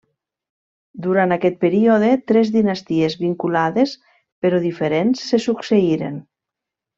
Durant 1.07 1.33
aquest 1.35 1.59
període, 1.65 2.09
tres 2.31 2.51
dinasties 2.55 3.17
vinculades, 3.21 3.93
però 4.47 4.63
diferents 4.65 5.23
se 5.29 5.41
succeïren. 5.49 6.19